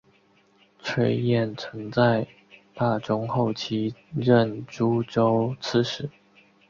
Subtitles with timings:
[0.79, 2.25] 崔彦曾在
[2.73, 6.09] 大中后期任诸州刺史。